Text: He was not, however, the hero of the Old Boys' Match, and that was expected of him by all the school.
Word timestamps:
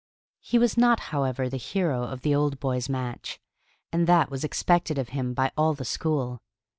He 0.39 0.57
was 0.57 0.77
not, 0.79 0.99
however, 1.13 1.47
the 1.47 1.57
hero 1.57 2.05
of 2.05 2.21
the 2.21 2.33
Old 2.33 2.59
Boys' 2.59 2.89
Match, 2.89 3.39
and 3.93 4.07
that 4.07 4.31
was 4.31 4.43
expected 4.43 4.97
of 4.97 5.09
him 5.09 5.35
by 5.35 5.51
all 5.55 5.75
the 5.75 5.85
school. 5.85 6.41